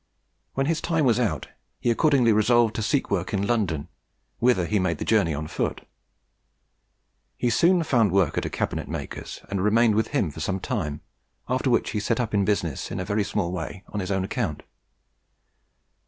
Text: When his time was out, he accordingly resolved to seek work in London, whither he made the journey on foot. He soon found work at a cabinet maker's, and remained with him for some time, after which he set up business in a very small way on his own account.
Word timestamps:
When 0.55 0.65
his 0.65 0.81
time 0.81 1.05
was 1.05 1.19
out, 1.19 1.49
he 1.79 1.91
accordingly 1.91 2.33
resolved 2.33 2.73
to 2.73 2.81
seek 2.81 3.11
work 3.11 3.35
in 3.35 3.45
London, 3.45 3.87
whither 4.39 4.65
he 4.65 4.79
made 4.79 4.97
the 4.97 5.05
journey 5.05 5.31
on 5.35 5.45
foot. 5.45 5.85
He 7.37 7.51
soon 7.51 7.83
found 7.83 8.11
work 8.11 8.35
at 8.35 8.43
a 8.45 8.49
cabinet 8.49 8.87
maker's, 8.87 9.41
and 9.51 9.63
remained 9.63 9.93
with 9.93 10.07
him 10.07 10.31
for 10.31 10.39
some 10.39 10.59
time, 10.59 11.01
after 11.47 11.69
which 11.69 11.91
he 11.91 11.99
set 11.99 12.19
up 12.19 12.31
business 12.31 12.89
in 12.89 12.99
a 12.99 13.05
very 13.05 13.23
small 13.23 13.51
way 13.51 13.83
on 13.89 13.99
his 13.99 14.09
own 14.09 14.23
account. 14.23 14.63